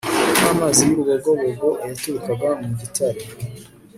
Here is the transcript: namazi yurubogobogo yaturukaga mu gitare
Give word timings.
namazi 0.41 0.81
yurubogobogo 0.89 1.67
yaturukaga 1.87 2.49
mu 2.65 2.69
gitare 2.79 3.21